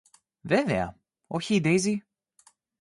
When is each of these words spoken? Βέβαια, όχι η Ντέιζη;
Βέβαια, 0.41 0.99
όχι 1.27 1.55
η 1.55 1.59
Ντέιζη; 1.61 2.03